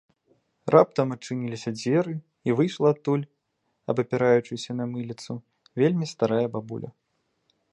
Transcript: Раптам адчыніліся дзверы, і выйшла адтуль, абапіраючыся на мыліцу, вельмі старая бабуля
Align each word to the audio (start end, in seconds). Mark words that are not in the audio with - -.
Раптам 0.75 1.07
адчыніліся 1.15 1.69
дзверы, 1.79 2.13
і 2.49 2.55
выйшла 2.59 2.87
адтуль, 2.95 3.27
абапіраючыся 3.93 4.71
на 4.79 4.85
мыліцу, 4.95 5.31
вельмі 5.83 6.05
старая 6.17 6.45
бабуля 6.57 6.89